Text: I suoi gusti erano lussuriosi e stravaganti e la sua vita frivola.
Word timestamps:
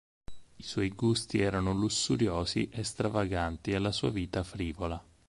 I 0.55 0.63
suoi 0.63 0.89
gusti 0.89 1.39
erano 1.41 1.73
lussuriosi 1.73 2.67
e 2.71 2.81
stravaganti 2.81 3.69
e 3.69 3.77
la 3.77 3.91
sua 3.91 4.09
vita 4.09 4.41
frivola. 4.43 4.99